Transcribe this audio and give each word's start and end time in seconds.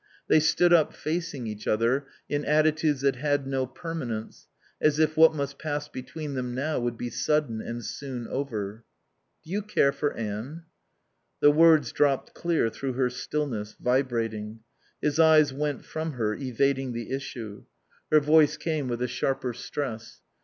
They 0.27 0.39
stood 0.39 0.73
up, 0.73 0.95
facing 0.95 1.45
each 1.45 1.67
other, 1.67 2.07
in 2.27 2.43
attitudes 2.43 3.01
that 3.01 3.17
had 3.17 3.45
no 3.45 3.67
permanence, 3.67 4.47
as 4.81 4.97
if 4.97 5.15
what 5.15 5.35
must 5.35 5.59
pass 5.59 5.87
between 5.87 6.33
them 6.33 6.55
now 6.55 6.79
would 6.79 6.97
be 6.97 7.11
sudden 7.11 7.61
and 7.61 7.85
soon 7.85 8.27
over. 8.27 8.83
"Do 9.43 9.51
you 9.51 9.61
care 9.61 9.91
for 9.91 10.11
Anne?" 10.13 10.63
The 11.39 11.51
words 11.51 11.91
dropped 11.91 12.33
clear 12.33 12.71
through 12.71 12.93
her 12.93 13.11
stillness, 13.11 13.75
vibrating. 13.79 14.61
His 15.03 15.19
eyes 15.19 15.53
went 15.53 15.85
from 15.85 16.13
her, 16.13 16.33
evading 16.33 16.93
the 16.93 17.11
issue. 17.11 17.65
Her 18.11 18.19
voice 18.19 18.57
came 18.57 18.87
with 18.87 19.03
a 19.03 19.07
sharper 19.07 19.53
stress. 19.53 20.19